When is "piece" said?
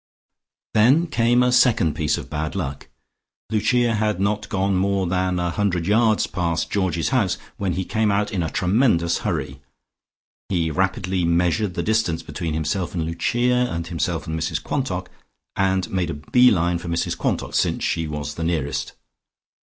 1.93-2.17